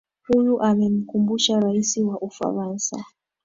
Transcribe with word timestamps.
huyu 0.27 0.61
amemkumbusha 0.61 1.59
raisi 1.59 2.03
wa 2.03 2.19
ufaransa 2.21 3.05